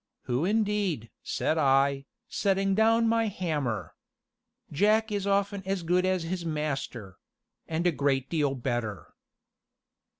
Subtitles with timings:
[0.23, 3.93] "Who indeed?" said I, setting down my hammer.
[4.71, 7.17] "Jack is often as good as his master
[7.67, 9.13] and a great deal better."